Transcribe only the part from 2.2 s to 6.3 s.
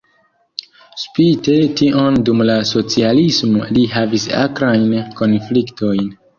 dum la socialismo li havis akrajn konfliktojn.